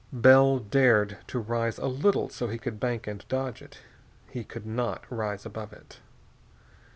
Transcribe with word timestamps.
Bell 0.11 0.57
dared 0.57 1.19
to 1.27 1.37
rise 1.37 1.77
a 1.77 1.85
little 1.85 2.27
so 2.27 2.47
he 2.47 2.57
could 2.57 2.79
bank 2.79 3.05
and 3.05 3.23
dodge 3.27 3.61
it. 3.61 3.81
He 4.31 4.43
could 4.43 4.65
not 4.65 5.03
rise 5.11 5.45
above 5.45 5.71
it. 5.73 5.99